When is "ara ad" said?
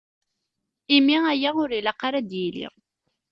2.07-2.25